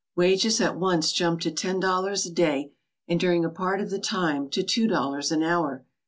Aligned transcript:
Wages 0.15 0.59
at 0.59 0.77
once 0.79 1.11
jumped 1.11 1.43
to 1.43 1.51
ten 1.51 1.79
dollars 1.79 2.25
a 2.25 2.31
day, 2.31 2.73
and 3.07 3.19
during 3.19 3.45
a 3.45 3.51
part 3.51 3.79
of 3.79 3.91
the 3.91 3.99
time 3.99 4.49
to 4.49 4.63
two 4.63 4.87
dollars 4.87 5.31
an 5.31 5.43
hour. 5.43 5.85